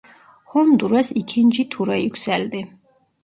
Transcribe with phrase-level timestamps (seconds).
[0.45, 2.67] Honduras ikinci tura yükseldi.